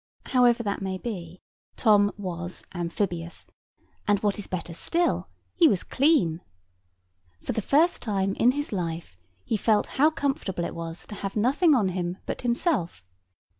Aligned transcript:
However 0.25 0.63
that 0.63 0.81
may 0.81 0.97
be, 0.97 1.43
Tom 1.77 2.11
was 2.17 2.63
amphibious: 2.73 3.45
and 4.07 4.19
what 4.21 4.39
is 4.39 4.47
better 4.47 4.73
still, 4.73 5.29
he 5.53 5.67
was 5.67 5.83
clean. 5.83 6.41
For 7.43 7.51
the 7.51 7.61
first 7.61 8.01
time 8.01 8.33
in 8.33 8.53
his 8.53 8.71
life, 8.71 9.15
he 9.45 9.57
felt 9.57 9.85
how 10.01 10.09
comfortable 10.09 10.65
it 10.65 10.73
was 10.73 11.05
to 11.05 11.13
have 11.13 11.35
nothing 11.35 11.75
on 11.75 11.89
him 11.89 12.17
but 12.25 12.41
himself. 12.41 13.03